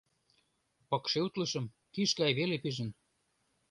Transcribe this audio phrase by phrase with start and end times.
[0.89, 2.89] Пыкше утлышым, киш гай веле пижын...